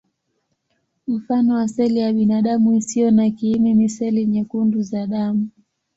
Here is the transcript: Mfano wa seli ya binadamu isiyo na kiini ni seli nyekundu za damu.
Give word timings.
Mfano 1.07 1.55
wa 1.55 1.67
seli 1.67 1.99
ya 1.99 2.13
binadamu 2.13 2.73
isiyo 2.73 3.11
na 3.11 3.29
kiini 3.29 3.73
ni 3.73 3.89
seli 3.89 4.25
nyekundu 4.25 4.81
za 4.81 5.07
damu. 5.07 5.49